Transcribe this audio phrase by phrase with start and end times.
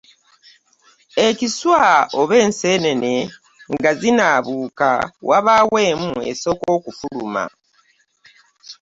[1.27, 1.83] Ekiswa
[2.19, 3.13] oba enseenene
[3.75, 4.89] nga zinaabuuka,
[5.29, 7.43] wabaawo emu esooka okufuluma.